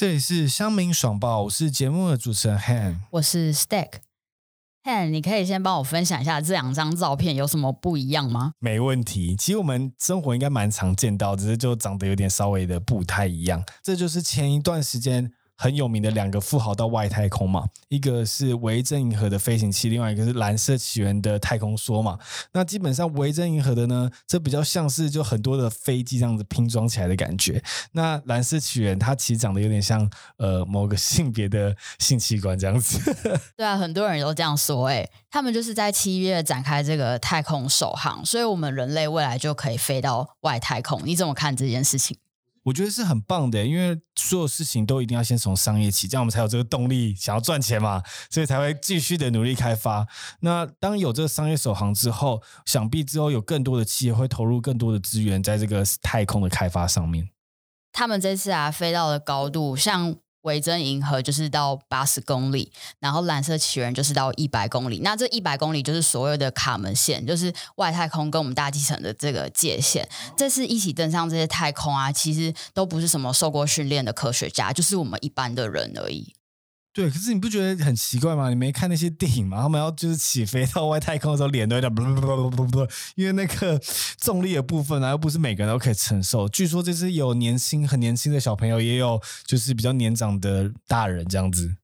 [0.00, 3.96] 这里是乡民爽报，我是节目的主持人 Han，我是 Stack。
[4.84, 8.52] Han，你可以先帮我分享一下这两张照片有什么不一样吗？
[8.60, 9.36] 没问题。
[9.36, 13.62] 其实我们生活应该蛮常见到，只是就长得有点稍微的不太一样。
[13.82, 15.30] 这就是前一段时间。
[15.60, 22.18] 很有名的两个富豪到外太空嘛，一个是维珍银河的飞行器，另外一个是蓝色起源的太空梭嘛。
[22.52, 27.62] 那基本上维珍银河的呢，这比较像是就很多的飞机这样子拼装起来的感觉。
[27.92, 32.98] 那蓝色起源它其实长得有点像呃某个性别的性器官这样子。
[33.54, 41.02] 对啊，很多人都这样说，哎，他们就是在七月展开这个太空首航，所以我们人类未来就可以飞到外太空。
[41.04, 42.16] 你怎么看这件事情？
[42.70, 50.06] 我觉得是很棒的，因为所有事情都一定要先从商业起，这样我们才有这个动力想要赚钱嘛，所以才会继续的努力开发。
[50.42, 57.30] 那当有这个商业首航之后，想必之后有更多的企业会投入更多的资源在这个太空的开发上面。
[57.92, 60.14] 他们这次啊，飞到了高度像。
[60.42, 65.00] 维珍银河就是到八十公里，然后蓝色起源就是到一百公里。
[65.02, 70.08] 那这一百公里就是所有的卡门线，就是外太空跟我们大气层的这个界限。
[70.36, 76.34] 这次一起登上这些太空啊，其实都不是什么受过训练的科学家，就是我们一般的人而已。
[76.92, 78.48] 对，可是你不觉得很奇怪吗？
[78.48, 79.62] 你没看那些电影吗？
[79.62, 83.80] 他们要就是起飞到外太空的时候，脸都有点不不不不不，因为那个
[84.18, 86.48] 重力的部分啊，又不是每个人都可以承受。
[86.48, 91.76] 据说这是有年轻很年轻的小朋友，也有就是比较年长的大人这样子。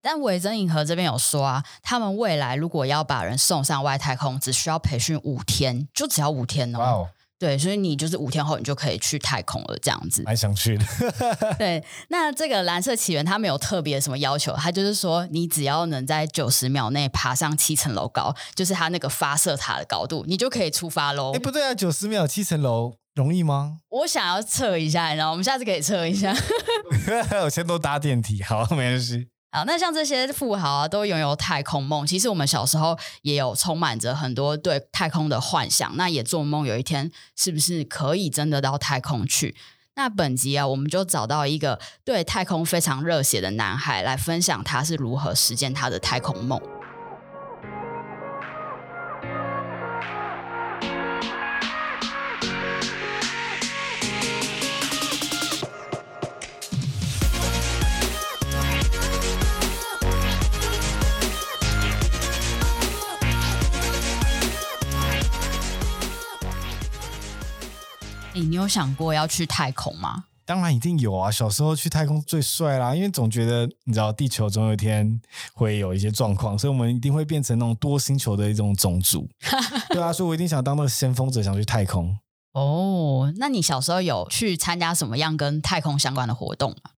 [0.00, 7.08] 但维珍银河这边有说啊，他们未来如果要把人送上外太空，只需要培训五天，就只要五天哦。
[7.38, 10.22] 对，所以你就是五天后你就可以去太空了，这样子。
[10.22, 10.84] 蛮想去的。
[11.58, 21.32] 对，那这个蓝色起源它没有特别什么要求，它就是说你只要能在九十秒内爬上七层楼高，就是它那个发射塔的高度，你就可以出发喽。
[21.34, 23.78] 哎，不对啊，九十秒七层楼容易吗？
[23.90, 26.34] 我想要测一下，然后我们下次可以测一下。
[27.44, 29.28] 我先都搭电梯，好，没关系。
[29.56, 32.06] 好，那像这些富豪啊，都拥有太空梦。
[32.06, 39.56] 其实我们小时候也有充满着很多对太空的幻想，那也做梦有一天是不是可以真的到太空去？
[39.94, 46.60] 那本集啊，我们就找到一个对太空非常热血的男孩，来分享他是如何实现他的太空梦。
[68.46, 70.24] 你有想过要去太空吗？
[70.44, 71.28] 当然一定有啊！
[71.28, 75.20] 小时候去太空最帅啦，因为总觉得你知道地球总有一天
[75.52, 79.28] 会有一些状况，所以我们一定会变成那种多星球的一种种族。
[79.90, 82.16] 对啊，所以我一定想当那个先锋者，想去太空。
[82.52, 86.92] 哦，那你小时候有去参加什么样跟太空相关的活动吗？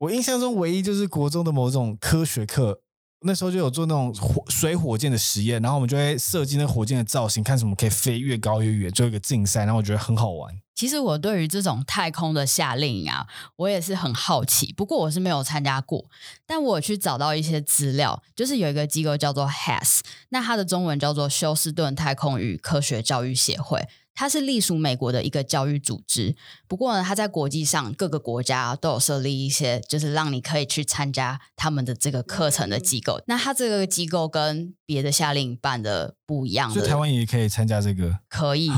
[0.00, 2.82] 我印象中唯一就是国中的某种科学课。
[3.22, 10.54] 那时候就有做那种火水火箭的实验，然后我们就会设计那火箭的造型，看什么可以飞越高越远，做一个竞赛，然后我觉得很好玩。
[10.74, 13.26] 其实我对于这种太空的夏令营啊，
[13.56, 16.06] 我也是很好奇，不过我是没有参加过，
[16.46, 20.00] 但我去找到一些资料，就是有一个机构叫做 HAS，
[20.30, 23.86] 那它的中文叫做休斯顿太空与科学教育协会。
[24.14, 26.36] 它是隶属美国的一个教育组织，
[26.68, 33.22] 不过呢，它在国际上各个国家都有设立一些，就是让你可以去参加他们的这个课程的机构。
[33.26, 38.18] 那它这个机构跟别的夏令营办的不一样，所以台湾也可以参加这个？
[38.28, 38.70] 可以，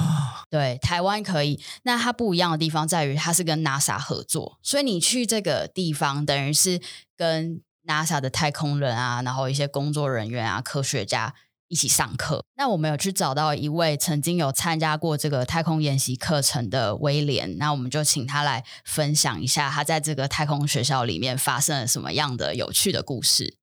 [0.48, 1.60] 对，台湾可以。
[1.82, 6.80] 那它不一样的地方在于，它是跟 NASA 合作，所以你去这个地方，等于是
[7.16, 11.34] 跟 NASA 的太空人啊，然后一些工作人员啊，科学家。
[11.72, 12.44] 一起上课。
[12.56, 23.56] 那我们有去找到一位曾经有参加过这个太空研习课程的威廉，那我们就请他来分享一下他在这个太空学校里面发生了什么样的有趣的故事。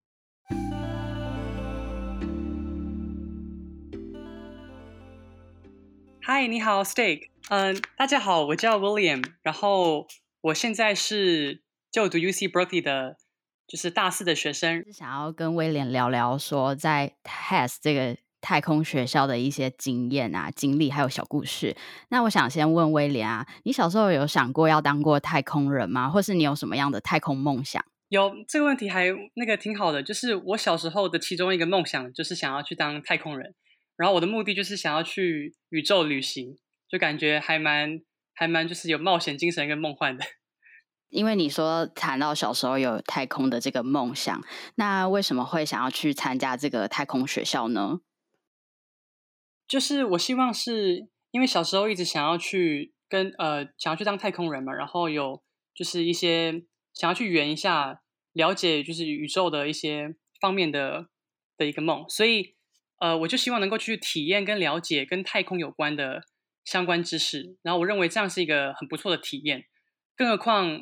[6.25, 7.27] Hi，你好，Steak。
[7.49, 10.07] 嗯，大家好，我叫 William，然后
[10.41, 11.61] 我现在是
[11.91, 13.17] 就读 UC Berkeley 的。
[13.69, 21.77] 就是大四的学生是想要跟威廉聊聊，说在 HAS 这个太空学校的一些经验啊、经历，还有小故事。
[22.09, 26.09] 那我想先问威廉啊，你小时候有想过要当过太空人吗？
[26.09, 27.85] 或是你有什么样的太空梦想？
[28.07, 29.05] 有这个问题还
[29.35, 33.53] 那个挺好的，就是我小时候的其中一个梦想就是想要去当太空人，
[33.95, 36.57] 然后我的目的就是想要去宇宙旅行，
[36.89, 38.01] 就感觉还蛮
[38.33, 40.25] 还蛮就是有冒险精神跟梦幻的。
[41.09, 44.41] 因为你说谈到小时候有太空的这个梦想，
[44.75, 48.01] 那为什么会想要去参加这个太空学校呢？
[49.67, 55.43] 就是我希望是因为小时候一直想要去跟呃想要去当太空人嘛，然后有
[55.75, 56.63] 就是一些
[56.93, 58.01] 想要去圆一下，
[58.33, 61.07] 了解就是宇宙的一些方面的
[61.57, 62.55] 的一个梦，所以
[62.99, 66.23] 呃，我就希望能够去体验跟了解跟太空有关的
[66.65, 69.65] 相关知识，然后我认为这样是一个很不错的体验，
[70.15, 70.81] 更何况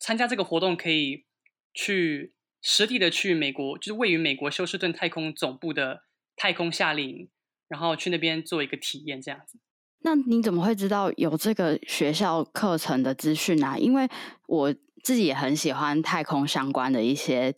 [0.00, 1.26] 参加这个活动可以
[1.72, 6.02] 去实地的去美国，就是位于美国休斯顿太空总部的
[6.34, 7.28] 太空夏令营，
[7.68, 9.58] 然后去那边做一个体验，这样子。
[10.02, 13.76] 那你怎么会知道有这个学校课程的资讯啊？
[13.76, 14.08] 因为
[14.48, 14.74] 我
[15.04, 17.54] 自己也很喜欢太空相关的一些，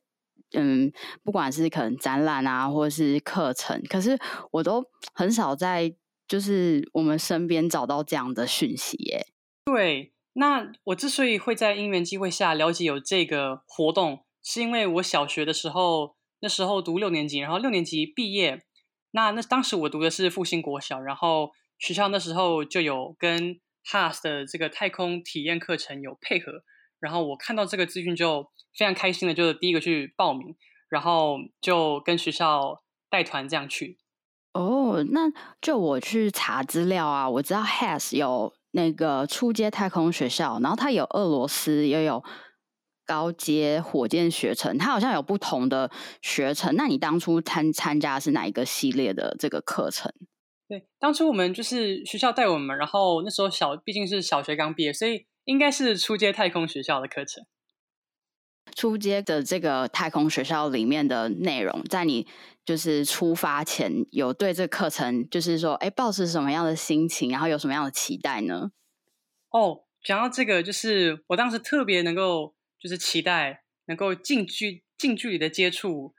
[0.52, 0.92] 嗯，
[1.22, 4.18] 不管是可能展览啊，或者是课程，可是
[4.50, 4.84] 我都
[5.14, 5.94] 很少在
[6.26, 9.26] 就是我们身边找到这样的讯息耶。
[9.64, 18.62] 对，那我之所以会在因缘机会下了解有这个活动，是因为我小学的时候，那时候读六年级，然后六年级毕业，
[19.12, 21.50] 那那当时我读的是复兴国小，然后。
[21.78, 23.58] 学校那时候就有跟
[23.90, 26.62] HAS 的这个太空体验课程有配合，
[27.00, 30.54] 然后我看到这个资讯就非常开心的，就是第一个去报名，
[30.88, 33.98] 然后就跟学校带团这样去。
[34.52, 35.22] 哦，那
[35.60, 42.22] 就我去查资料啊，我知道 HAS 有那个初阶太空学校，然后它有俄罗斯也有
[43.06, 45.90] 高阶火箭学程，它好像有不同的
[46.20, 46.74] 学程。
[46.76, 50.12] 那你当初参参加是哪一个系列的这个课程？
[50.68, 57.44] 对，当初我们就是学校带我们，然后那时候小毕竟是小学刚毕业，所以应该是初阶太空学校的课程。
[58.74, 62.26] 初阶的这个太空学校里面的内容，在你
[62.64, 68.70] 就是出发前有对这个课程，就是说，哎，抱持什么样的心情，然后有什么样的期待呢？
[69.50, 76.14] 哦，讲到这个，就是我当时特别能够就是期待能够近距近距离的接触，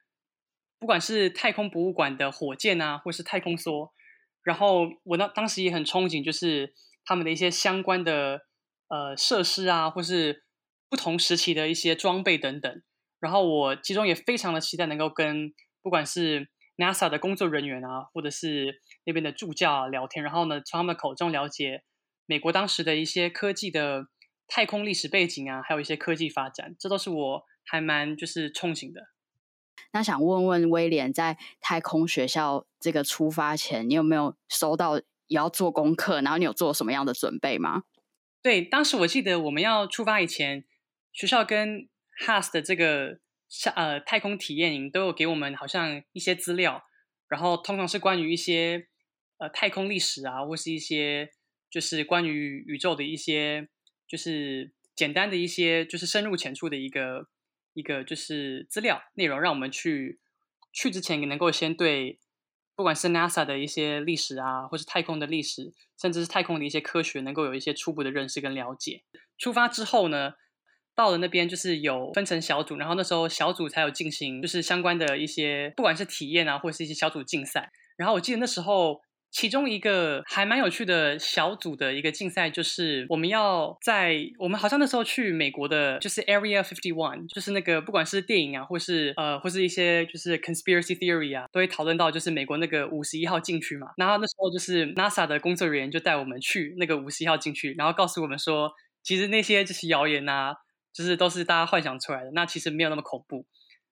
[0.80, 3.92] 不管是太空博物馆的火箭啊，或是太空梭。
[4.44, 6.74] 然后我当当时也很憧憬，就是
[7.06, 8.42] 他们的一些相关的
[8.90, 10.44] 呃设施啊，或是
[10.90, 12.82] 不同时期的一些装备等等。
[13.22, 21.84] 然后我其中也非常的期待能够跟不管是 NASA 的工作人员啊，或者是那边的助教啊聊天，然后呢从他们口中了解
[22.26, 24.08] 美国当时的一些科技的
[24.48, 29.10] 太空历史背景啊，还有一些科技发展，这都是我还蛮就是憧憬的。
[29.92, 36.22] 那想问问威廉，在太空学校这个出发前，你有没有收到也要做功课？
[36.22, 37.84] 然后你有做什么样的准备吗？
[38.42, 40.66] 对，当时我记得我们要出发以前，
[41.12, 41.88] 学校跟
[42.26, 43.20] HAS 的这个
[43.54, 46.84] 像呃太空体验营都有给我们好像一些资料，
[47.28, 48.88] 然后通常是关于一些
[49.38, 51.30] 呃太空历史啊，或是一些
[51.70, 53.70] 就是关于宇宙的一些
[54.08, 57.28] 就是简单的一些就是深入浅出的一个。
[57.76, 60.20] 一个就是资料内容，让我们去
[60.72, 62.20] 去之前也能够先对
[62.76, 69.02] 不管是 NASA 的一些历史啊，或是太空的历史，甚至是太空的一些科学，能够有一些初步的认识跟了解。
[69.40, 70.34] 出发之后呢，
[70.96, 77.72] 到了那边就是有分成小组，然后那时候小组才有进行就是相关的一些不管是体验啊，或是一些小组竞赛。
[77.98, 79.02] 然后我记得那时候。
[79.36, 93.88] 其中一个还蛮有趣的小组的一个竞赛，就是我们要在我们好像那时候去美国的，就是 Area Fifty One，就是那个不管是电影啊，或是呃，或是一些就是 conspiracy theory 啊，都会讨论到就是美国那个五十一号禁区嘛。
[93.98, 100.54] 然后那时候就是 NASA 的工作人员就带我们去那个五十一号禁区，然后告诉我们说，其实那些就是谣言啊，
[100.94, 103.46] 就是都是大家幻想出来的，那其实没有那么恐怖。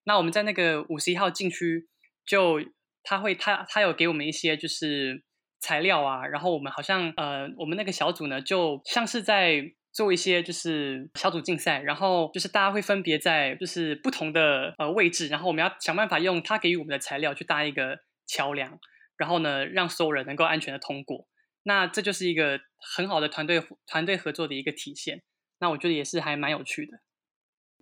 [0.03, 1.87] 那我们在那个五十一号禁区，
[2.25, 2.61] 就
[3.03, 5.23] 他会他他有给我们一些就是。
[5.63, 9.61] 材料啊，然后我们好像呃，我们那个小组呢，就像是在
[9.93, 18.79] 做一些就是小组竞赛，然后就是大家会分别在就是不同的呃位置，然后我们要想办法用他给予我们的材料去搭一个桥梁，
[19.17, 21.27] 然后呢让所有人能够安全的通过。
[21.61, 22.59] 那这就是一个
[22.95, 25.21] 很好的团队团队合作的一个体现。
[25.61, 26.99] 那我觉得也是还蛮有趣的。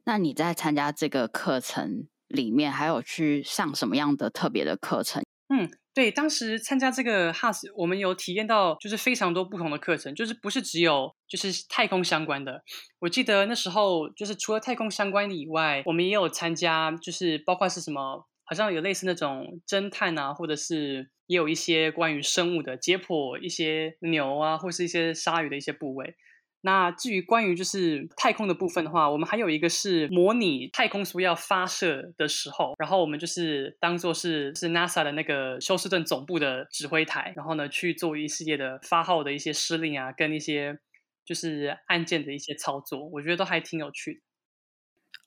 [0.05, 5.23] 那你在参加这个课程里面，还有去上什么样的特别的课程？
[5.47, 5.71] 嗯。
[5.91, 12.63] 对，当时参加这个 HAS，我们有体验到就是非常多不同的课程，就是不是只有就是太空相关的。
[12.99, 26.15] 我记得那时候就是除了太空相关的以外，我们也有参加，就是包括是什么，好像有类似那种侦探啊，或者是也有一些关于生物的解剖一些牛啊，或是一些鲨鱼的一些部位。
[26.61, 40.77] 那至于关于就是太空的部分的话，我们还有一个是模拟太空梭要发射的时候，然后我们就是当做是是 NASA 的那个休斯顿总部的指挥台，然后呢去做一系列的发号的一些施令啊，跟一些
[41.25, 44.19] 就是按键的一些操作，我觉得都还挺有趣的。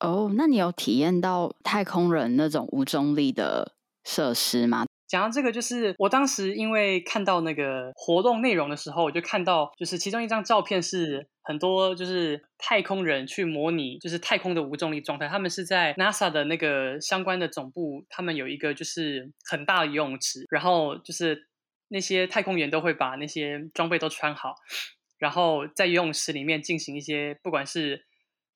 [0.06, 3.74] 哦，那你有体验到太空人那种无重力的
[4.04, 4.84] 设施吗？
[5.12, 15.28] 讲到这个，就是我当时因为看到那个活动内容的时候，我就看到就是其中一张照片是很多就是太空人去模拟就是太空的无重力状态。
[15.28, 21.46] 他们是在 NASA 的那个相关的总部，他们有一个就是很大的游泳池，然后就是
[21.88, 24.54] 那些太空员都会把那些装备都穿好，
[25.18, 28.06] 然后在游泳池里面进行一些不管是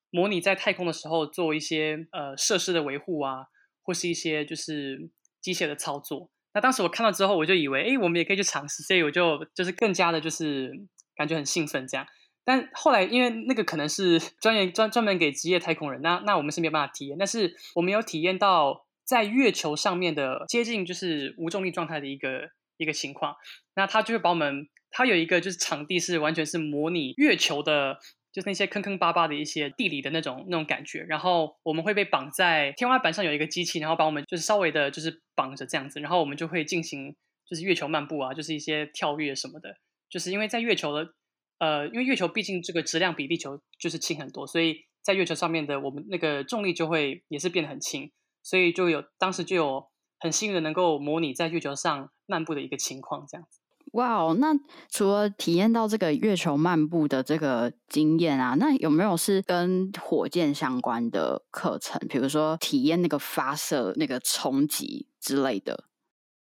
[0.09, 3.45] 模拟在太空的时候做一些呃设施的维护啊，
[3.83, 6.31] 或是一些就是机械的操作。
[6.57, 10.71] 那当时我看到之后，我就以为，哎，我们也可以去尝试，所以我就就是更加的，就是
[11.15, 12.03] 感觉很兴奋这样。
[12.43, 17.15] 但后来因为那个可能是专业专专门给职业太空人，那那我们是没有办法体验。
[17.15, 23.35] 但是我们有体验到在月球上面的接近就是无重力状态的一个一个情况。
[23.75, 27.99] 那他就会把我们，他有一个就是场地是完全是模拟月球的。
[28.37, 37.15] 就是那些坑坑巴巴的一些地理的那种那种感觉，然后我们会被绑在天花板上有一个机器，然后把我们就是稍微的就是绑着这样子，然后我们就会进行
[37.49, 39.75] 就是月球漫步啊，就是一些跳跃什么的。
[40.07, 41.09] 就是因为在月球的
[41.57, 48.11] 呃，因为月球毕竟这个质量比地球就是轻很多，所以在月球上面的我们那个重力就会也是变得很轻，
[48.43, 49.83] 所以就有当时就有
[50.19, 53.56] 很幸运的能够模拟在月球上漫步的一个情况这样子。
[53.93, 54.53] 哇哦，那
[54.89, 61.99] 除了体验到这个月球漫步的这个经验啊，那有没有是跟火箭相关的课程？
[62.09, 65.85] 比如说体验那个发射、那个冲击之类的？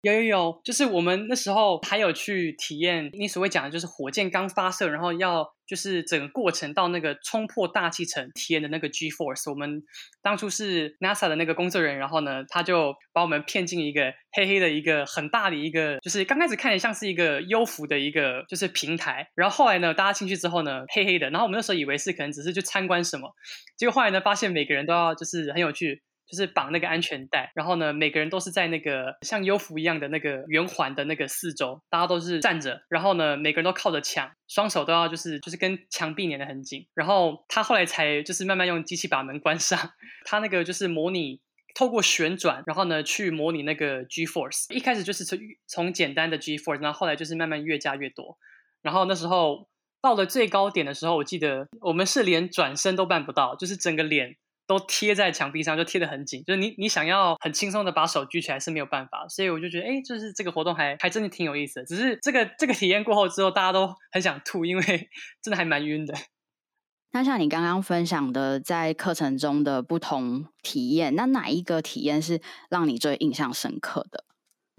[0.02, 9.50] 有有有，就是我们那时候还有去体验你所谓讲的，就是火箭刚发射，然后要就是整个过程到那个冲破大气层体验的那个 G force。
[9.52, 9.84] 我们
[10.22, 23.30] 当初是 NASA 的那个工作人员，然后呢，他就把我们骗进一个黑黑的一个很大的一个，就是刚开始看起来像是一个优浮的一个就是平台，然后后来呢，大家进去之后呢，黑黑的，然后我们那时候以为是可能只是去参观什么，
[23.76, 26.02] 结果后来呢，发现每个人都要就是很有趣。
[26.30, 36.86] 就是绑那个安全带，然后呢，每个人都是在那个像优服一样的那个圆环的那个四周，大家都是站着，然后呢，每个人都靠着墙，双手都要就是就是跟墙壁粘得很紧。
[36.94, 39.80] 然后他后来才就是慢慢用机器把门关上，
[40.26, 41.42] 他那个就是模拟
[41.74, 44.72] 透过旋转，然后呢去模拟那个 G force。
[44.72, 48.38] 一开始就是从从简单的 G force，然后后来就是慢慢越加越多。
[48.84, 49.68] 然后那时候
[50.00, 54.36] 到了最高点的时候，我记得我们是连转身都办不到，就是整个脸。
[54.70, 56.44] 都贴在墙壁上，就贴得很紧。
[56.46, 59.28] 就是你，你想要很轻松的把手举起来是没有办法。
[59.28, 61.86] 所以我就觉得，哎，就是这个活动还还真的挺有意思的。
[61.88, 64.84] 只是这个这个体验过后之后，大家都很想吐，因为
[65.42, 66.14] 真的还蛮晕的。
[67.14, 74.26] 那像你刚刚分享的，在课程中的不同体验，那哪一个体验是让你最印象深刻的？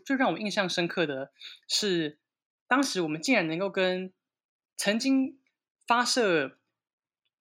[0.04, 1.32] 最让我印象深刻的
[1.66, 2.20] 是，
[2.68, 4.12] 当时我们竟然能够跟
[4.76, 5.40] 曾经
[5.84, 6.60] 发射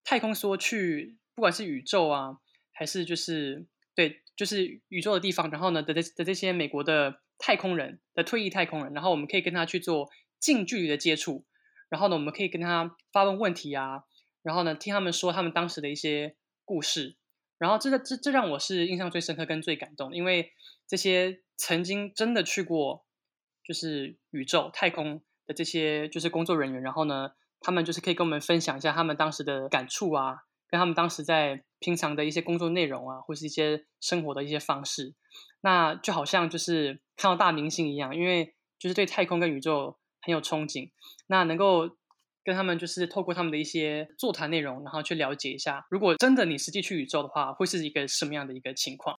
[0.03, 1.18] 太空梭去。
[1.39, 2.37] 不管是宇宙啊，
[2.73, 3.65] 还是就是
[3.95, 11.45] 对，就是宇宙的地方，然后呢的这的这些美国的太空人的退役太空人，然后我们可以跟他去做近距离的接触，
[11.87, 14.03] 然后呢，我们可以跟他发问问题啊，
[14.43, 17.15] 然后呢，听他们说他们当时的一些故事，
[17.57, 20.51] 然后这这这让我是印象最深刻跟最感动，因为
[20.89, 23.05] 这些曾经真的去过
[23.63, 27.31] 就是宇宙太空的这些就是工作人员，然后呢，
[27.61, 30.39] 他们就是可以跟我们分享一下他们当时的感触啊。
[30.69, 35.13] 跟他们当时在平常的一些工作内容啊，或是一些生活的一些方式，
[35.61, 40.91] 那就好像就是看到大明星一样，因为就是对太空跟宇宙很有憧憬，
[41.27, 41.89] 那能够
[42.43, 49.17] 跟他们就是透过他们的一些座谈内容，然后去了解一下，如果真的你实际去宇宙的话，会是一个什么样的一个情况？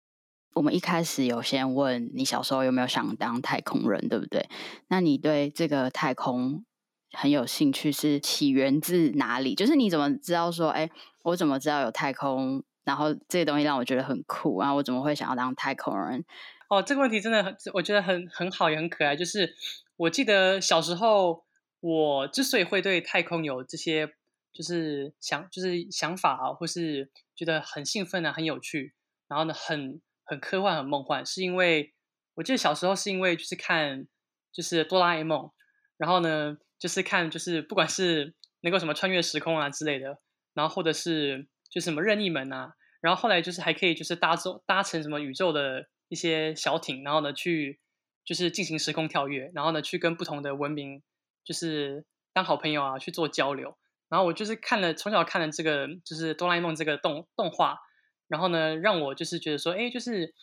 [0.54, 4.48] 我们一开始有先问你小时候有没有想当太空人，对不对？
[4.88, 6.64] 那你对这个太空？
[7.12, 9.54] 很有兴趣是起源自哪里？
[9.54, 10.88] 就是你怎么知道说，哎，
[11.24, 12.62] 我怎么知道有太空？
[12.84, 16.24] 然后这些东西让我觉得很酷，然后我怎么会想要当太空人？
[16.68, 19.14] 哦，这个问题真的很，我觉得很很好，也很可爱。
[19.14, 19.54] 就是
[19.96, 21.44] 我记得小时候，
[21.80, 24.14] 我之所以会对太空有这些，
[24.52, 28.94] 就是想，就是想法啊，或是觉得很兴奋啊，很有趣，
[29.28, 31.92] 然后呢，很很科幻，很梦幻，是因为
[32.34, 34.06] 我记得小时候是因为就是看
[34.52, 35.50] 就是哆啦 A 梦，
[35.96, 36.56] 然后呢。
[36.80, 40.18] 就是看，就是不管是能够什么穿越时空啊之类的，
[40.54, 42.72] 然后或者是就什么任意门啊，
[43.02, 47.78] 然后后来就是还可以就是搭坐搭乘什么宇宙的一些小艇，然后呢去
[48.24, 51.02] 就是进行时空跳跃，然后呢去跟不同的文明
[51.44, 53.76] 就是当好朋友啊去做交流。
[54.08, 57.78] 然后我就是看了从小看了这个就是哆啦 A 梦这个动动画，
[58.26, 60.34] 然后呢让我就是觉得说，哎，就是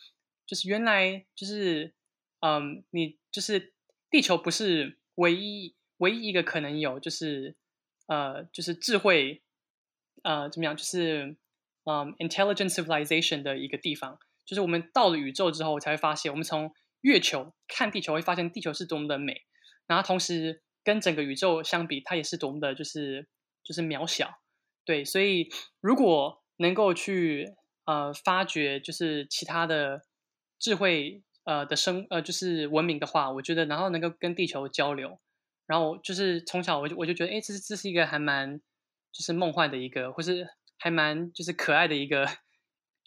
[0.46, 1.92] 就是原来就是
[2.40, 3.74] 嗯，你就是
[4.08, 5.74] 地球不是唯一。
[5.98, 7.56] 唯一一个可能有就是，
[8.06, 9.42] 呃，就是智慧，
[10.22, 10.76] 呃，怎么样？
[10.76, 11.36] 就是
[11.84, 19.42] 嗯，intelligent civilization 的一个地方，就是我们到了宇宙之后，才会发现，我们从月球看地球，会发现地球是多么的美，
[19.86, 23.28] 然后同时跟整个宇宙相比，它也是多么的，就是
[23.62, 24.40] 就是渺小。
[24.84, 25.48] 对，所以
[25.80, 30.02] 如果能够去呃发掘，就是其他的
[30.58, 35.20] 智慧呃的生呃就是文明的话，我觉得然后能够跟地球交流，
[35.68, 38.58] 然后就是从小我就我就觉得，哎，这是这是一个还蛮
[39.12, 40.48] 就是梦幻的一个，或是
[40.78, 42.28] 还蛮就是可爱的一个。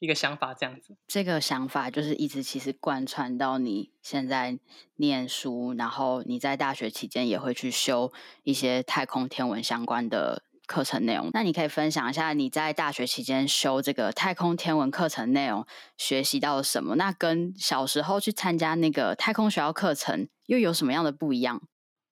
[0.01, 4.57] 一个想法这样子，这个想法就是一直其实贯穿到你现在
[4.95, 11.29] 念书，然后你在大学期间也会去修一些太空天文相关的课程内容。
[11.33, 15.63] 那你可以分享一下你在大学期间修这个太空天文课程内容
[15.95, 16.95] 学习到了什么？
[16.95, 21.61] 那跟小时候去参加那个太空学校课程又有什么样的不一样？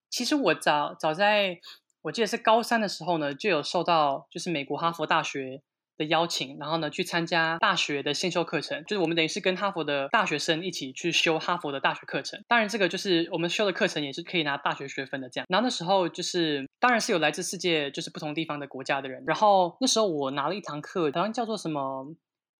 [0.09, 1.59] 其实我早早在
[2.01, 5.61] 我记得是高三的时候呢，就有受到就是美国哈佛大学。
[5.99, 12.41] 的邀请，然后呢，去参加大学的先修课程，就是我们等于是跟哈佛的大学生一起去修哈佛的大学课程。
[12.47, 15.45] 当然，这个就是我们修的课程也是可以拿大学学分的这样。
[15.49, 19.21] 然后那时候就是，当然是有来自世界就是不同地方的国家的人。
[19.27, 22.07] 然后那时候我拿了一堂课，好像叫做什么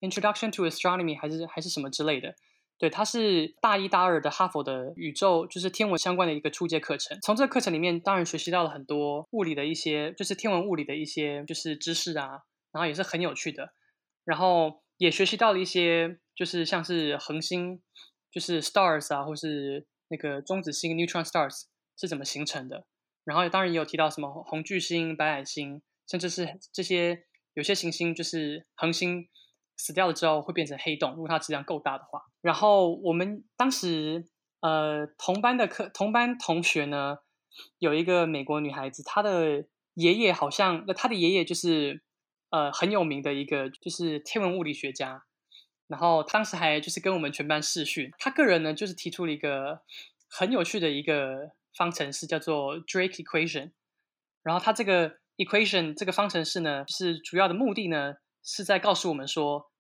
[0.02, 2.36] Introduction to Astronomy 还是还是什么之类的。
[2.80, 7.20] 对，它是大一、大二的哈佛的宇宙就是天文相关的一个初阶课程。
[7.22, 12.44] 从这个课程里面，当然学习到了很多物理的一些，就是天文物理的一些就是知识啊。
[12.72, 13.74] 然后也是很有趣的，
[14.24, 17.82] 然后也学习到了一些，就是像是恒星，
[18.32, 21.64] 就是 stars 啊，或是那个中子星 neutron stars
[21.98, 22.86] 是怎么形成的。
[23.24, 27.24] 然后当然也有提到什么红巨星、白矮星，甚至是这些
[27.56, 29.28] 有些行星就是恒星
[29.80, 32.22] 死掉了之后会变成黑洞，如果它质量够大的话。
[32.42, 34.28] 然后我们当时
[34.60, 37.18] 呃同班的课同班同学呢，
[37.80, 42.04] 有一个美国女孩子，她的爷爷好像，那她的爷爷就是。
[42.52, 45.24] 呃，很有名的一个就是天文物理学家，
[45.86, 48.12] 然后当时还就是跟我们全班试训。
[48.18, 49.82] 他个人呢，就是提出了一个
[50.28, 53.70] 很有趣的一个方程式，叫做 Drake Equation。
[54.42, 58.16] 然后他这个 equation 这个方程式呢，是主要的目的呢，
[58.56, 59.72] 是在告诉我们说，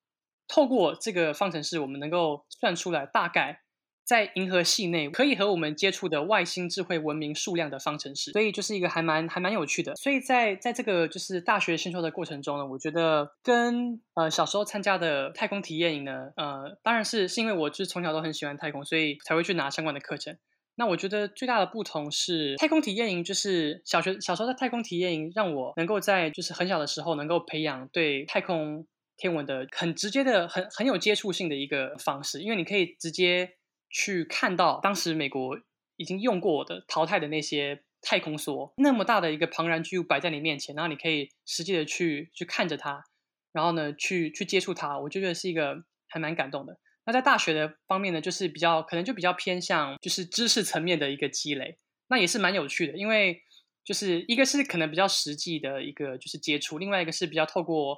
[0.47, 3.61] 透过这个方程式，我们能够算出来大概。
[4.05, 9.95] 在银河系内可以和我们接触的外星智慧文明数量的方程式，所以就是一个还蛮还蛮有趣的。
[9.97, 20.35] 所以在在这个就是大学先修的过程中呢，我觉得跟呃小时候参加的太空体验营呢，呃，当然是是因为我就是从小都很喜欢太空，所以才会去拿相关的课程。
[20.79, 28.87] 那我觉得最大的不同是，太空体验营就是小学小时候的太空体验营，让我能够在就是很小的时候能够培养对太空
[29.17, 33.51] 天文的很直接的很很有接触性的一个方式，因为你可以直接。
[33.91, 35.57] 去看到当时美国
[35.95, 43.03] 已经用过的淘汰的那些太空梭，那么大的一个庞然巨物摆在你面前，然后你可以实际的去去看着它，
[43.51, 45.75] 然后呢去去接触它，我就觉得是一个
[46.07, 46.77] 还蛮感动的。
[47.09, 53.41] 那在大学的方面呢，就是比较可能就比较偏向就是知识层面的一个积累，那也是蛮有趣的，因为
[53.83, 57.97] 就是一个是可能比较实际的一个就是接触，另外一个是比较透过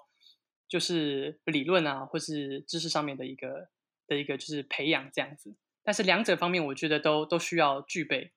[0.69, 3.67] 就是理论啊或是知识上面的一个
[4.07, 5.57] 的一个就是培养这样子。
[5.83, 8.31] 但是两者方面，我觉得都都需要具备。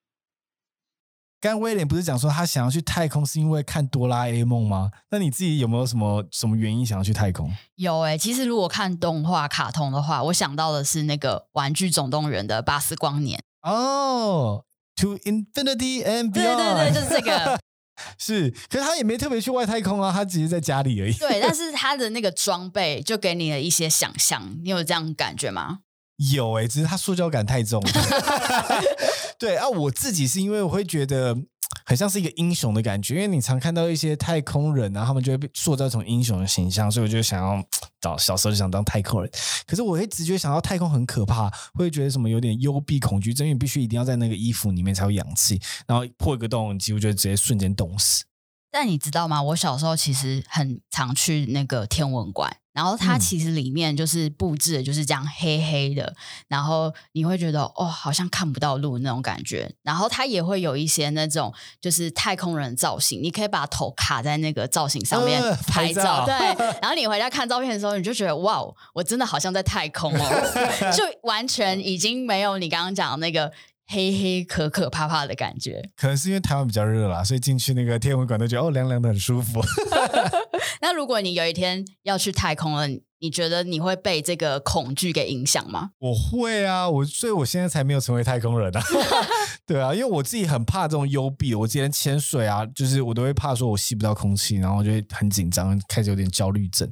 [1.50, 4.90] 刚威廉不是讲说他想要去太空是因为看哆啦 A 梦吗？
[5.10, 7.52] 那你自己有没有什么什么原因想要去太空？
[7.74, 14.64] 有诶，其实如果看动画卡通的话，我想到的是那个《玩具总动员》的巴斯光年哦
[14.96, 17.58] ，To Infinity and Beyond，对对对，就是这个。
[18.18, 21.12] 是，可是他也没特别去外太空啊，他只是在家里而已。
[21.12, 25.80] 对，但是他的那个装备就给你了一些想象，你有这样感觉吗？
[26.32, 27.90] 有哎，只是它塑胶感太重了。
[29.38, 31.36] 对啊，我自己是因为我会觉得
[31.84, 37.62] 很像是一个英雄的感觉，因为你常看到一些太空人啊，他们就会被塑造成英雄的形象，所以我就想要
[38.00, 39.30] 找小时候就想当太空人。
[39.66, 48.24] 可是我会直觉想到太空很可怕，会觉得什么有点幽闭恐惧症，因为必须一定要在那个衣服里面才有氧气，然后破一个洞，几乎就直接瞬间冻死。
[48.70, 49.42] 但你知道吗？
[49.42, 56.14] 我小时候其实很常去那个天文馆，然后它其实里面就是布置的就是这样黑黑的，
[56.48, 59.72] 然后你会觉得哦，好像看不到路那种感觉。
[59.82, 66.26] 然后它也会有一些那种就是太空人造型，你可以把头卡在那个造型上面拍照。
[66.26, 66.34] 对，
[66.82, 68.60] 然后你回家看照片的时候，你就觉得哇，
[68.92, 73.52] 我真的好像在太空哦， 就完全已经没有你刚刚讲的那个。
[73.86, 79.60] 黑黑可可怕怕的感觉，可能是因为台湾比较热啦，所以进去那个天文馆都觉得哦凉凉的很舒服。
[80.80, 82.86] 那如果你有一天要去太空了，
[83.20, 85.90] 你觉得你会被这个恐惧给影响吗？
[85.98, 88.82] 我会啊，我所以我现在才没有成为太空人啊。
[89.66, 96.90] 对啊，因为我自己很怕这种幽闭，我之前潜水啊，就是我都会怕说我吸不到空气，然后我就会很紧张，开始有点焦虑症。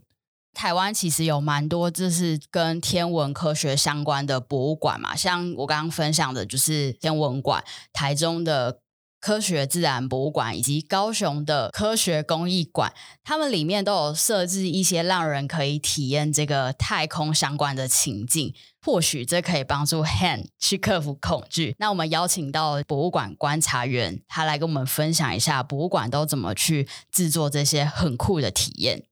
[0.54, 8.80] 台湾其实有蛮多就是跟天文科学相关的博物馆嘛，像我刚刚分享的就是天文馆，台中的。
[9.22, 18.52] 科学自然博物馆以及高雄的科学工艺馆，他们里面都有设置一些让人可以体验这个太空相关的情境，
[18.84, 21.76] 或许这可以帮助 Han 去克服恐惧。
[21.78, 29.04] 那我们邀请到博物馆观察员，他来跟我们分享一下博物馆都怎么去制作这些很酷的体验。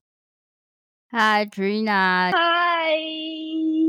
[1.13, 2.95] Hi Trina，嗨。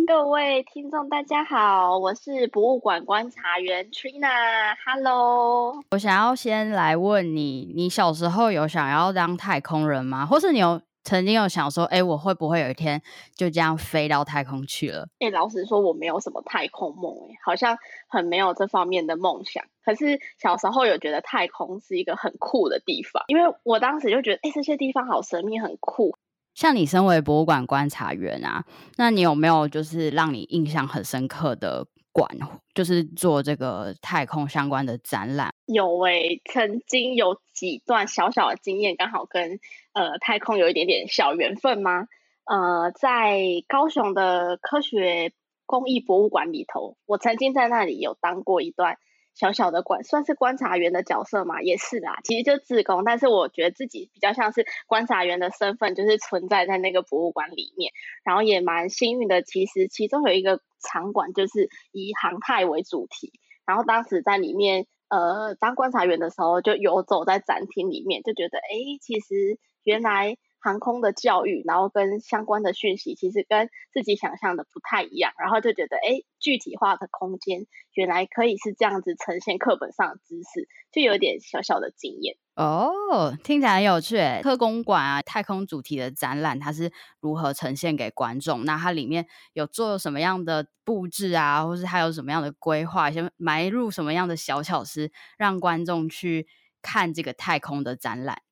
[0.07, 4.75] 各位听众，大家好，我是博物馆观察员 Trina。
[4.83, 10.25] Hello，我想要先来问你，你小时候有想要当太空人吗？
[10.25, 12.99] 或是你有曾经有想说，哎，我会不会有一天
[13.35, 15.07] 就这样飞到太空去了？
[15.19, 17.77] 哎，老实说，我没有什么太空梦，哎，好像
[18.09, 19.63] 很没有这方面的梦想。
[19.85, 26.15] 可是小时候有觉得太空是一个很酷的地方，因为我当时就觉得，哎，这些地方好神秘，很酷。
[26.53, 28.65] 像你身为博物馆观察员啊，
[28.97, 32.29] 那你有没有就是让你印象很深刻的馆，
[32.73, 35.53] 就是做这个太空相关的展览？
[35.65, 39.59] 有诶，曾经有几段小小的经验，刚好跟
[39.93, 42.07] 呃太空有一点点小缘分吗？
[42.45, 45.31] 呃，在高雄的科学
[45.65, 48.97] 工艺博物馆里头，我曾经在那里有当过一段。
[49.33, 57.91] 小小的观算是观察员的角色嘛，也是啦，其实就自工，但是我觉得自己比较像是观察员的身份，就是存在在那个博物馆里面，
[58.23, 59.41] 然后也蛮幸运的。
[59.41, 63.33] 其实其中有一个场馆就是以航太为主题，
[63.65, 70.37] 然后当时在里面呃当观察员的时候，就游走在展厅里面，就觉得哎，其实原来。
[70.61, 82.37] 航空的教育，然后跟相关的讯息，其实跟自己想象的不太一样，然后就觉得，哎，具体化的空间原来可以是这样子呈现课本上的知识，就有点小小的经验。
[82.55, 84.17] 哦，听起来很有趣。
[84.43, 88.63] 特工馆啊，太空主题的展览，它是如何呈现给观众？
[88.65, 93.09] 那它里面有做什么样的布置啊，或是它有什么样的规划？
[93.09, 96.45] 先埋入什么样的小巧思，让观众去
[96.81, 98.43] 看这个太空的展览？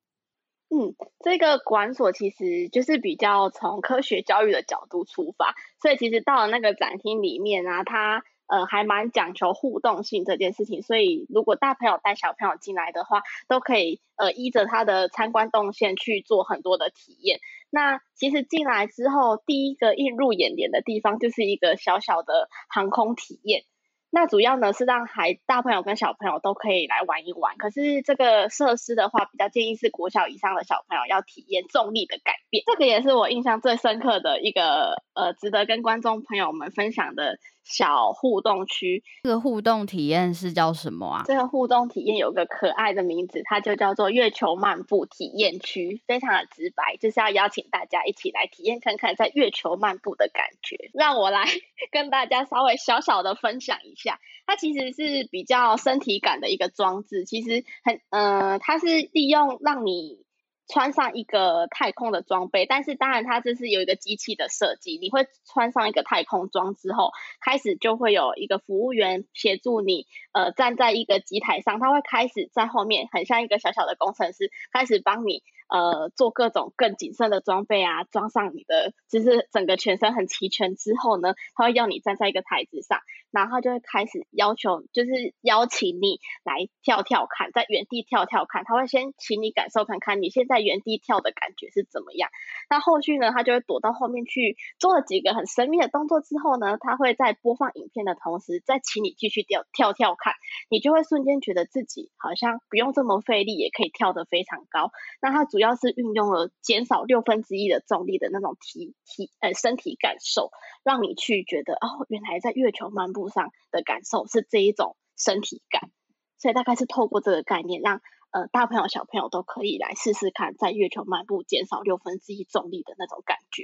[0.71, 17.39] 嗯，这个馆所其实就是比较从科学教育的角度出发，所以其实到了那个展厅里面啊，它呃还蛮讲求互动性这件事情，所以如果大朋友带小朋友进来的话，都可以呃依着他的参观动线去做很多的体验。
[17.71, 23.63] 那其实进来之后，第一个映入眼帘的地方就是一个小小的航空体验。
[24.11, 27.57] 那主要呢是让孩大朋友跟小朋友都可以来玩一玩。
[27.57, 32.63] 可是这个设施的话，比较建议是国小以上的小朋友要体验重力的改变。
[32.65, 37.37] 这个也是我印象最深刻的一个呃，值得跟观众朋友们分享的。
[37.63, 41.23] 小互动区，这个互动体验是叫什么啊？
[41.25, 50.89] 这个互动体验有个可爱的名字，它就叫做月球漫步体验区，非常的直白，就是要邀请大家一起来体验看看在月球漫步的感觉。
[50.93, 51.45] 让我来
[51.91, 60.25] 跟大家稍微小小的分享一下，它其实是比较身体感的一个装置，其实很，呃，它是利用让你。
[60.71, 64.97] 穿上一个太空的装备，但是当然它这是有一个机器的设计。
[64.99, 75.43] 你会穿上一个太空装之后，开始就会有一个服务员协助你，呃，站在一个机台上，他会开始在后面，很像一个小小的工程师，开始帮你。
[75.69, 82.97] 呃，做各种更谨慎的装备啊，装上你的，就是整个全身很齐全之后呢，他会要你站在一个台子上，
[83.29, 92.31] 然后就会开始要求，就是邀请你来跳跳看，在原地跳跳看，他会先请你感受看看你现在原地跳的感觉是怎么样。
[92.67, 100.28] 那后续呢，他就会躲到后面去做了几个很神秘的动作之后呢，他会在播放影片的同时，再请你继续跳跳跳看，
[100.69, 104.91] 你就会瞬间觉得自己好像不用这么费力也可以跳得非常高。
[105.21, 110.51] 那它主要是运用了减少六分之一的重力的那种体体呃身体感受，
[110.83, 115.91] 让你去觉得哦，原来在月球漫步上的感受是这一种身体感，
[116.37, 123.63] 所以大概是透过这个概念，让呃大朋友小朋友都可以来试试看，在月球漫步减少六分之一重力的那种感觉。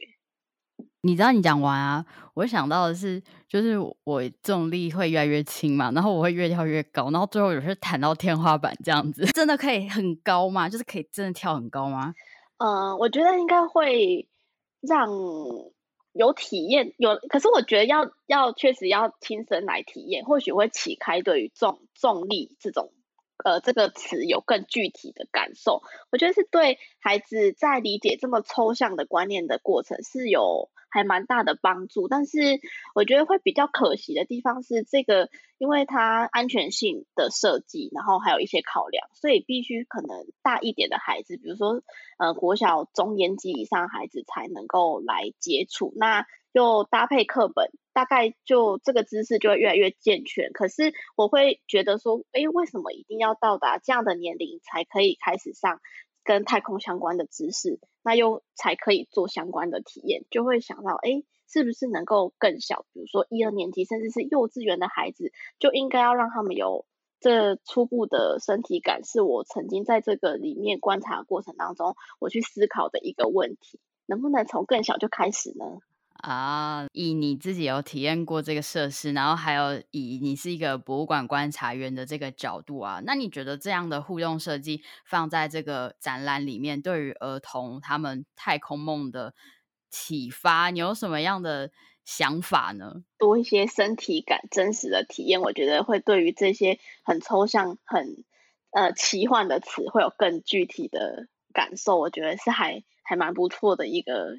[1.01, 10.67] 你知道你讲完啊，我想到的是，就是我重力会越来越轻嘛，然后我会越跳越高，然后最后有时弹到天花板这样子， 真的可以很高吗？
[10.67, 12.15] 就是可以真的跳很高吗？
[12.57, 14.27] 嗯，我觉得应该会
[14.81, 15.07] 让
[16.13, 22.91] 有体验有，可是我觉得要要确实要亲身来体验，或许会启开对于重重力这种
[23.43, 25.82] 呃这个词有更具体的感受。
[26.12, 30.69] 我觉得是对孩子在理解这么抽象的观念的过程是有。
[30.88, 32.08] 还蛮大的帮助。
[32.08, 32.62] 但是
[32.93, 41.82] 我觉得会比较可惜的地方是，这个因为它安全性的设计，然后还有一些考量，所以必须可能大一点的孩子，比如说
[42.17, 45.91] 呃国小中年级以上孩子才能够来接触。
[45.98, 50.51] 那又搭配课本，大概就这个知识就会越来越健全。
[50.51, 55.79] 可是我会觉得说，哎，为什么一定要到达这样的年龄才可以开始上
[56.25, 57.79] 跟太空相关的知识？
[58.03, 60.25] 那又才可以做相关的体验？
[60.29, 66.86] 就会想到，哎，是不是能够更小，比如说一二年级甚至是幼稚园的孩子，就应该要让他们有
[67.21, 69.05] 这初步的身体感？
[69.05, 75.65] 是我曾经在这个里面观察过程当中，我去思考的一个问题：能不能从更小就开始呢？
[76.25, 89.35] 啊，以你自己有体验过这个设施，然后还有以你是一个博物馆观察员的这个角度啊，那你觉得这样的互动设计放在这个展览里面，对于儿童他们太空梦的
[89.91, 91.69] 启发，你有什么样的
[92.03, 93.03] 想法呢？
[93.19, 98.25] 多一些身体感、真实的体验，我觉得会对于这些很抽象、很
[98.71, 101.99] 呃奇幻的词，会有更具体的感受。
[101.99, 104.38] 我觉得是还还蛮不错的一个。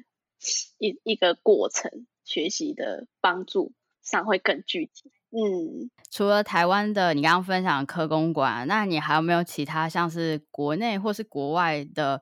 [0.77, 5.11] 一一个过程，学习的帮助上会更具体。
[5.31, 12.21] 嗯，除了台湾的你刚刚分享科公馆，那你还有没有其他像是国内或是国外的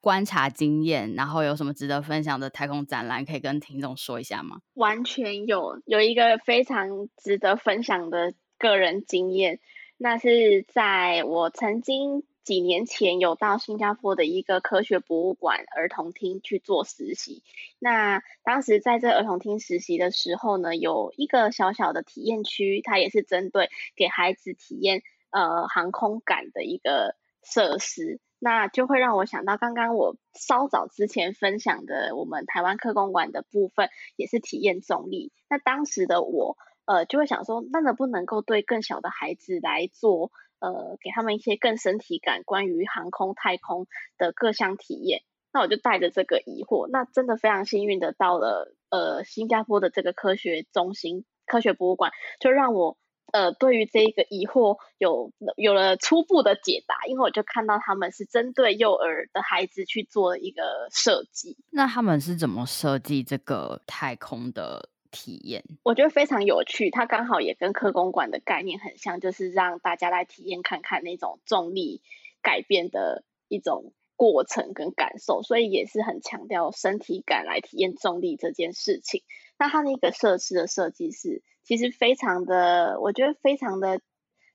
[0.00, 1.14] 观察经验？
[1.14, 4.60] 然后有什么值得分享的太空展览可以跟听众说一下吗？
[4.74, 9.60] 完全有，有一个非常值得分享的个人经验，
[9.98, 12.24] 那是在我曾经。
[12.44, 17.42] 几年前有到新加坡的一个科学博物馆儿童厅去做实习，
[17.78, 35.32] 那当时在这儿童厅实习的时候呢，有一个小小的体验区，它也是针对给孩子体验呃航空感的一个设施，那就会让我想到刚刚我稍早之前分享的我们台湾科工馆的部分，也是体验重力。
[35.48, 40.32] 那当时的我呃就会想说，那能不能够对更小的孩子来做？
[40.62, 45.22] 呃，给他们一些更身体感关于航空太空的各项体验，
[45.52, 52.96] 那我就带着这个疑惑，那真的非常幸运的到了呃新加坡的这个科学中心科学博物馆，就让我
[53.32, 61.56] 呃对于这一个疑惑有有了初步的解答，因为我就看到他们是针对幼儿的孩子去做一个设计。
[61.70, 64.91] 那他们是怎么设计这个太空的？
[65.12, 72.00] 体验我觉得非常有趣，它刚好也跟科工馆的概念很像，就是让大家来体验看看那种重力
[72.42, 79.22] 改变的一种过程跟感受，所以也是很强调身体感来体验重力这件事情。
[79.58, 84.00] 那它那个设施的设计是其实非常的，我觉得非常的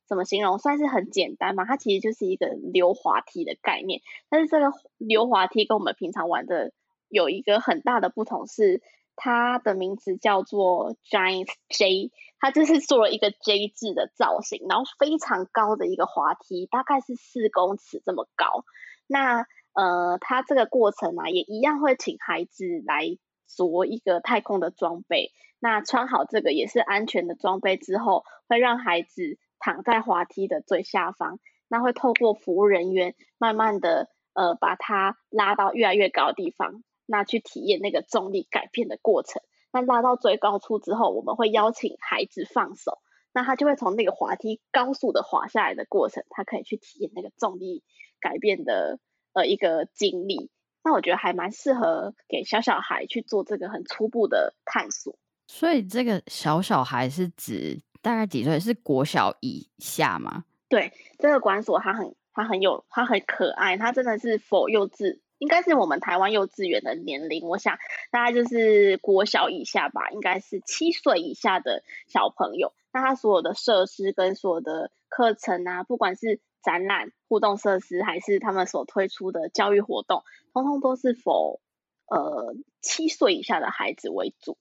[0.08, 1.66] 怎么形容，算是很简单嘛。
[1.66, 6.74] 它其实就是一个溜滑梯的概念，但是这个溜滑梯跟我们平常玩的
[7.10, 8.82] 有一个很大的不同是。
[9.18, 18.64] 它的名字叫做 Giant J，它就是做了一个 J 字的造型，然后非常高的一个滑梯，大概是四公尺这么高。
[19.08, 25.32] 那呃，它这个过程啊，也一样会请孩子来着一个太空的装备。
[25.60, 36.84] 那穿好这个也是安全的装备之后，会让孩子躺在滑梯的最下方，那会透过服务人员慢慢的呃把它拉到越来越高的地方。
[37.08, 39.42] 那去体验那个重力改变的过程。
[39.72, 43.00] 那拉到最高处之后，我们会邀请孩子放手，
[43.34, 47.84] 那他就会从那个滑梯高速的滑下来的过程，他可以去体验那个重力
[48.20, 49.00] 改变的
[49.34, 50.52] 呃一个经历。
[50.84, 55.20] 那我觉得还蛮适合给小小孩去做这个很初步的探索。
[55.48, 58.58] 所以这个小小孩是指大概几岁？
[58.60, 60.46] 是国小以下吗？
[60.70, 65.20] 对，这个馆所它很它很有它很可爱，它真的是否幼稚。
[65.40, 67.78] 应该是我们台湾幼稚园的年龄，我想
[68.12, 72.74] 大概就是国小以下吧，应该是七岁以下的小朋友。
[72.92, 80.24] 那他所有的设施跟所有的课程啊，不管是展览、互动设施，还是他们所推出的教育活动，
[80.54, 81.62] 通通都是否
[82.08, 84.58] 呃七岁以下的孩子为主，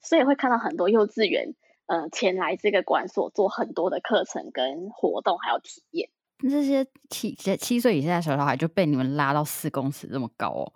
[0.00, 1.54] 所以会看到很多幼稚园
[1.86, 6.08] 呃前来这个馆所做很多的课程跟活动，还有体验。
[6.38, 10.72] 这些七七岁以下的小小孩就被你们拉到四公尺这么高哦，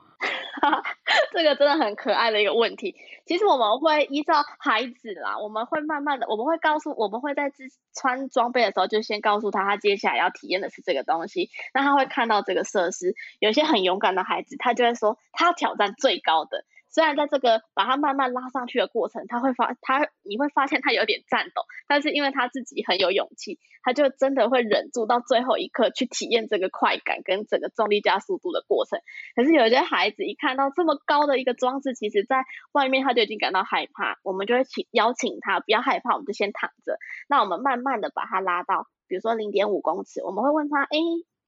[1.32, 2.94] 这个真的很可爱的一个问题。
[3.26, 7.52] 其实我们会依照孩子啦，我们会慢慢的，我们会告诉，我们会在
[7.94, 11.50] 穿装备的时候就先告诉他，他接下来要体验的是这个东西。
[11.74, 16.64] 那他会看到这个设施，有些很勇敢的孩子，他就会说他挑战最高的。
[16.90, 29.00] 虽然在这个把它慢慢拉上去的过程，他会发他你会发现他有点颤抖，但是因为他自己很有勇气，他就真的会忍住到最后一刻去体验这个快感跟整个重力加速度的过程。
[29.36, 36.98] 可是有一些孩子一看到这么高的一个装置，其实在外面他就已经感到害怕，我们就会请邀请他不要害怕，我们就先躺着，
[37.28, 40.98] 那我们慢慢的把他拉到，比如说零点五公尺，我们会问他，哎。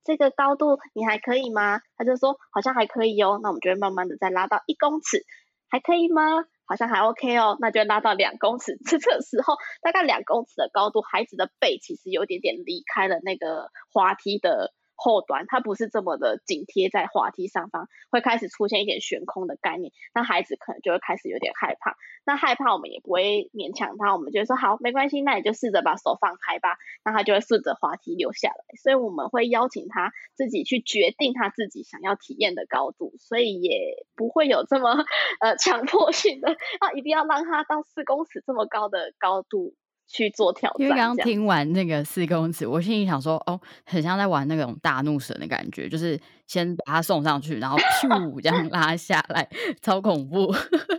[0.04, 1.80] 这个高度你还可以吗？
[1.96, 5.24] 他就说好像还可以哦，那我们就会慢慢的再拉到一公尺，
[5.68, 6.22] 还可以吗？
[6.66, 8.78] 好像还 OK 哦，那就拉到两公尺。
[8.86, 14.72] 这个时候大概两公尺的高度，孩子的背其实有点点离开了那个滑梯的。
[15.02, 21.96] 后端它不是这么的紧贴在滑梯上方，会开始出现一点悬空的概念，那孩子可能就会开始有点害怕。
[22.26, 28.76] 那害怕我们也不会勉强他，我们就说好没关系，那你就试着把手放开吧，那他就会顺着滑梯流下来。
[28.80, 35.02] 所以我们会邀请他自己去决定他自己想要体验的高度，所以也不会有这么
[35.40, 39.74] 呃强迫性的 啊，一定要让他到四公尺这么高的高度。
[40.12, 40.80] 去做挑战。
[40.80, 49.48] 因为刚刚听完那个四公尺，我心里想说，哦，很像在玩那种大怒神的感觉，就是先把它送上去，然后 咻这样拉下来，
[49.80, 50.52] 超恐怖。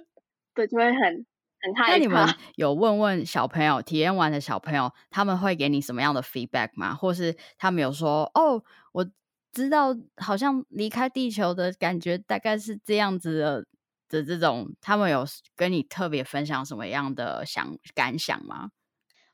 [0.55, 0.93] 对，就会很
[1.61, 1.91] 很害怕。
[1.91, 6.93] 那你们有问问小朋友体验完的小朋友，他们会给你什么样的 feedback 吗？
[6.93, 9.05] 或是他们有说，哦，我
[9.51, 13.65] 知道，好像离开地球的感觉大概是这样子的
[14.07, 18.69] 的这种，他们有跟你特别分享什么样的想感想吗？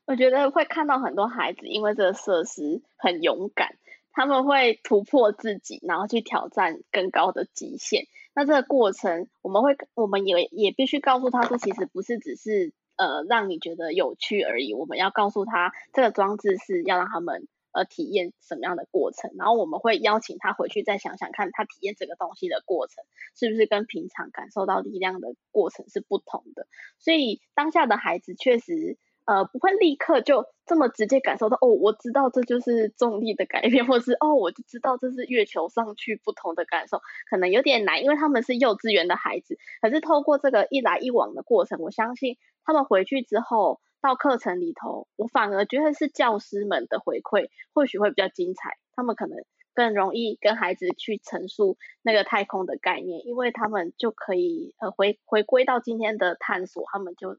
[0.08, 3.76] 我觉得会看到很多孩子，因为这个设施很勇敢，
[4.10, 8.06] 他们会突破自己，然后去挑战更高的极限。
[8.34, 14.72] 那这个过程，我们会，我们也也必须告诉他说，其实不是只是呃让你觉得有趣而已。
[14.72, 19.30] 我们要告诉他，这个装置是要让他们呃体验什么样的过程。
[19.36, 23.04] 然后我们会邀请他回去再想想看，他体验这个东西的过程
[23.36, 26.66] 是不是跟平常感受到力量的过程是不同的。
[26.98, 28.96] 所以当下的孩子确实。
[29.28, 39.58] 呃，不会立刻就这么直接感受到哦，我知道这就是重力的改变，或是哦，我就知道这是月球上去不同的感受，可能有点难，因为他们是幼稚园的孩子。
[39.82, 49.36] 可是透过这个一来一往的过程，我相信他们回去之后到课程里头，我反而觉得是教师们的回馈或许会比较精彩，他们可能
[49.74, 57.36] 更容易跟孩子去陈述那个太空的概念，因为他们就可以呃回回归到今天的探索，他们就。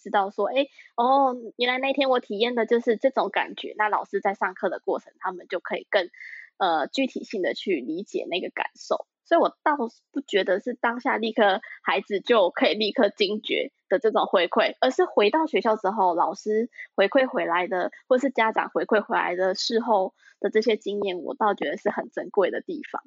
[0.00, 3.74] 知道说，哎，哦，原来那天我体验的就是这种感觉。
[3.76, 6.08] 那老师在上课的过程，他们就可以更
[6.58, 9.06] 呃具体性的去理解那个感受。
[9.24, 9.76] 所以我倒
[10.10, 23.04] 不觉得是当下立刻孩子就可以立刻惊觉的这种回馈，而是回到学校之后，老师回馈回来的，或是家长回馈回来的事后的这些经验，我倒觉得是很珍贵的地方。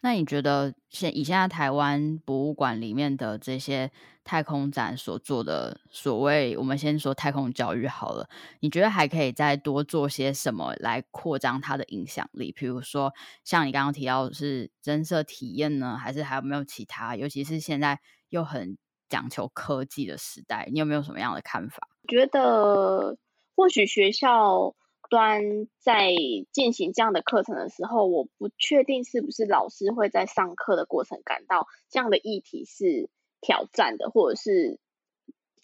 [0.00, 3.90] 那你觉得现以现在台湾博物馆里面的这些
[4.22, 8.28] 太空展所做的所谓，我们先说太空教育好了，
[8.60, 12.52] 你觉得还可以再多做些什么来扩张它的影响力？
[12.52, 17.16] 比如说像你刚刚提到是增色体验呢，还是还有没有其他？
[17.16, 21.88] 尤其是现在又很讲求科技的时代，你有没有什么样的看法？
[22.06, 23.18] 觉得
[23.56, 24.76] 或许学校。
[25.08, 26.10] 端在
[26.52, 33.08] 进行这样的课程的时候，我不确定是不是老师会在上课的过程感到这样的议题是
[33.40, 34.78] 挑战的，或者是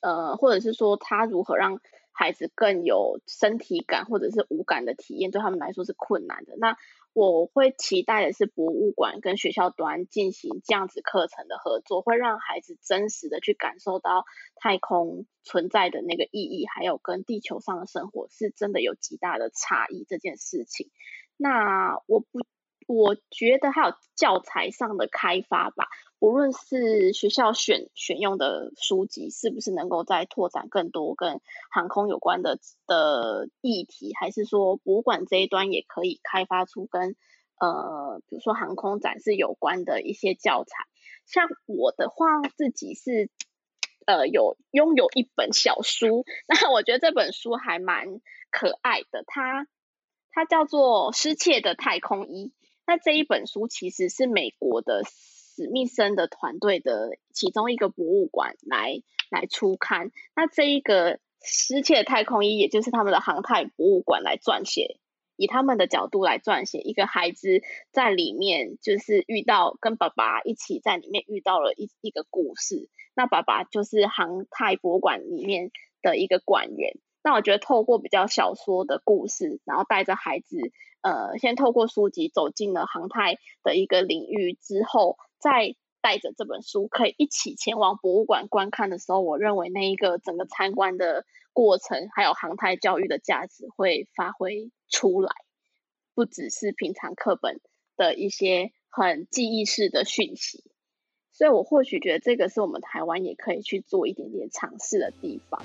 [0.01, 1.81] 呃，或者是说他如何让
[2.13, 6.55] 孩子更有身体感或者是无感的体验，对他们来说是困难的。
[6.59, 6.77] 那
[7.15, 14.25] 我会期待的是博物馆跟学校端进行这样子课程的合作，会让孩子真实的去感受到
[14.57, 20.91] 太空存在的那个意义，还有跟地球上的生活是真的有极大的差异这件事情。
[21.39, 22.41] 那我不。
[22.87, 37.17] 我觉得还有教材上的开发吧，无论是学校选选用的书籍，是不是能够再拓展更多跟航空有关的的议题，还是说博物馆这一端也可以开发出跟
[37.61, 40.85] 呃，比如说航空展示有关的一些教材。
[41.27, 43.31] 像我的话，自己是
[44.07, 48.21] 呃有拥有一本小书，那我觉得这本书还蛮
[48.51, 49.67] 可爱的，它
[50.31, 52.53] 它叫做《失窃的太空衣》。
[52.87, 60.11] 那这一本书其实是美国的史密森的团队的其中一个博物馆来来出刊。
[60.37, 64.99] 那这一个失窃太空衣，也就是他们的航太博物馆来撰写，
[65.37, 72.91] 以他们的角度来撰写一个孩子在里面就是遇到跟爸爸一起在里面遇到了一一个故事。
[73.15, 75.71] 那爸爸就是航太博物馆里面
[76.03, 76.99] 的一个馆员。
[77.23, 80.59] 那我觉得透过比较小说的故事，然后带着孩子。
[81.05, 95.31] 呃，先透过书籍走进了航太的一个领域之后，再带着这本书可以一起前往博物馆观看的时候，我认为那一个整个参观的过程，还有航太教育的价值会发挥出来，
[96.15, 97.61] 不只是平常课本
[97.99, 100.65] 的一些很记忆式的讯息。
[101.33, 105.63] 所以我或许觉得这个是我们台湾也可以去做一点点尝试的地方。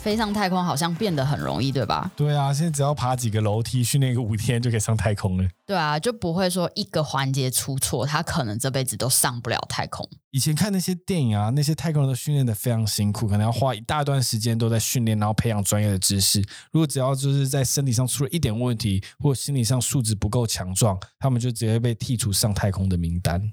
[0.00, 2.10] 飞上太空好像变得很容易，对吧？
[2.16, 5.46] 对啊，现在只要爬几个楼梯，训练个五天就可以上太空了。
[5.66, 10.08] 对啊，就不会说一个环节出错，他可能这辈子都上不了太空。
[10.30, 16.40] 以前看那些电影啊，那些太空人都训练的非常辛苦，可能要花一大段时间都在训练，然后培养专业的知识。
[16.72, 23.52] 如果只要就是在身体上出了一点问题，或心理上素质不够强壮，他们就直接被剔除上太空的名单。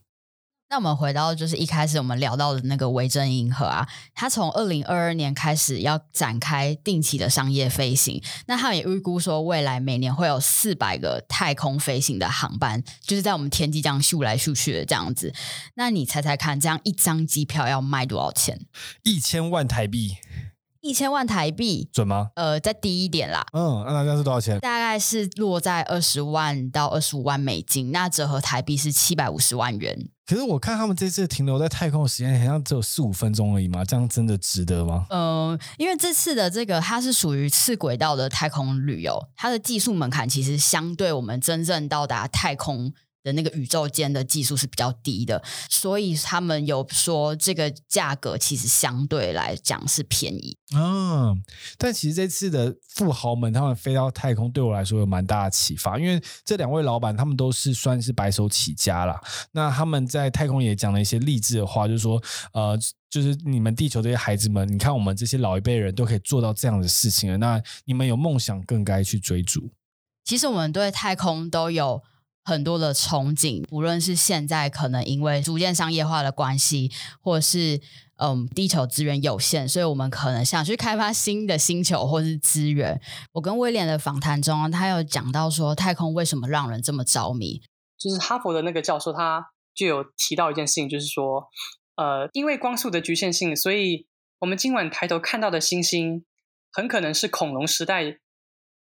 [0.70, 8.22] 那我们回到就是一开始我们聊到的那个维珍银河啊，它从二零二二年开始要展开定期的商业飞行。
[8.48, 15.34] 那他们也预估说，未来每年会有四百个太空飞行的航班，就是在我们天际这样咻来咻去的这样子。
[15.76, 18.60] 那你猜猜看，这样一张机票要卖多少钱？
[19.04, 20.18] 一千万台币，
[20.82, 22.32] 一千万台币，准吗？
[22.36, 24.60] 呃，再低一点啦，嗯，那大概是多少钱？
[24.60, 30.10] 大概是落在二十万到二十五万美金，那折合台币是七百五十万元。
[30.28, 35.06] 可是我看他们这次停留在太空的时间好像只有四五分钟而已嘛，这样真的值得吗？
[35.10, 42.94] 嗯，因为这次的这个它是属于次轨道的太空旅游，它的技术门槛其实相对我们真正到达太空
[43.28, 50.58] 的那个宇宙间的技术是比较低的，所以他们有说这个价格其实相对来讲是便宜。
[50.74, 51.44] 嗯，
[51.78, 59.22] 但其实这次的富豪们他们飞到太空，对我来说有蛮大的启发，因为这两位老板他们都是算是白手起家啦。
[59.52, 62.22] 那他们在太空也讲了一些励志的话，就是说，
[62.54, 62.78] 呃，
[63.10, 69.70] 就是你们地球这些孩子们，你看我们这些老一辈人都可以做到这样的事情了，那你们有梦想更该去追逐。
[70.26, 72.04] 其实我们对太空都有
[72.48, 76.90] 很多的憧憬，无论是现在可能因为逐渐商业化的关系，
[77.20, 77.82] 或是
[78.16, 83.02] 嗯地球资源有限，所以我们可能想去开发新的星球或是资源。
[83.34, 87.62] 我跟威廉的访谈中，他有讲到说，太空为什么让人这么着迷？
[87.98, 91.50] 就是哈佛的那个教授，他就有提到一件事情，就是说，
[91.98, 94.08] 呃，因为光速的局限性，所以
[94.40, 96.24] 我们今晚抬头看到的星星，
[96.72, 98.20] 很可能是恐龙时代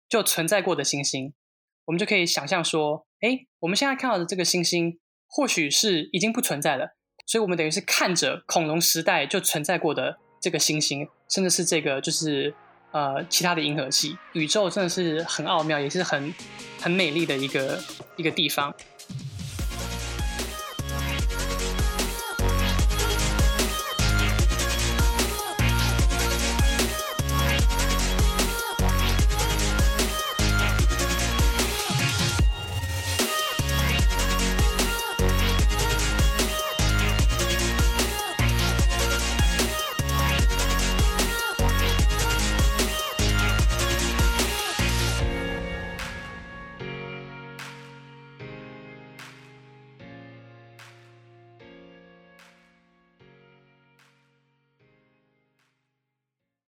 [0.09, 1.35] 就存在过的星星。
[1.89, 6.97] 我们就可以想象说，哎，我们现在看到的这个星星，或许是已经不存在了。
[7.27, 12.55] 所以，我们等于是看着恐龙时代就存在过的这个星星，甚至是这个就是
[12.93, 14.19] 呃其他的银河系。
[14.35, 16.35] 宇宙真的是很奥妙，也是很
[16.79, 17.83] 很美丽的一个
[18.17, 18.75] 一个地方。